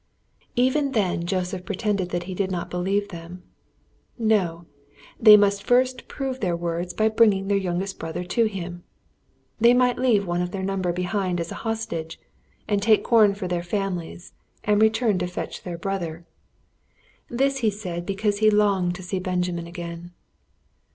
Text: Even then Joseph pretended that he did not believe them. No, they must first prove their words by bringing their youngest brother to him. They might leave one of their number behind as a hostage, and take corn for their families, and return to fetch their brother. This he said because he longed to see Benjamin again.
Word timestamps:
Even 0.55 0.93
then 0.93 1.27
Joseph 1.27 1.63
pretended 1.63 2.09
that 2.09 2.23
he 2.23 2.33
did 2.33 2.49
not 2.49 2.71
believe 2.71 3.09
them. 3.09 3.43
No, 4.17 4.65
they 5.19 5.37
must 5.37 5.61
first 5.61 6.07
prove 6.07 6.39
their 6.39 6.57
words 6.57 6.91
by 6.91 7.07
bringing 7.07 7.47
their 7.47 7.57
youngest 7.59 7.99
brother 7.99 8.23
to 8.23 8.45
him. 8.45 8.81
They 9.59 9.75
might 9.75 9.99
leave 9.99 10.25
one 10.25 10.41
of 10.41 10.49
their 10.49 10.63
number 10.63 10.91
behind 10.91 11.39
as 11.39 11.51
a 11.51 11.61
hostage, 11.61 12.19
and 12.67 12.81
take 12.81 13.03
corn 13.03 13.35
for 13.35 13.47
their 13.47 13.61
families, 13.61 14.33
and 14.63 14.81
return 14.81 15.19
to 15.19 15.27
fetch 15.27 15.61
their 15.61 15.77
brother. 15.77 16.25
This 17.29 17.59
he 17.59 17.69
said 17.69 18.03
because 18.03 18.39
he 18.39 18.49
longed 18.49 18.95
to 18.95 19.03
see 19.03 19.19
Benjamin 19.19 19.67
again. 19.67 20.13